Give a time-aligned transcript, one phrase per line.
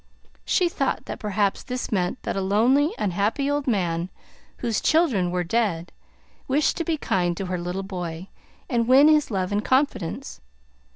[0.45, 4.09] She thought that perhaps this meant that a lonely, unhappy old man,
[4.57, 5.91] whose children were dead,
[6.47, 8.29] wished to be kind to her little boy,
[8.67, 10.41] and win his love and confidence.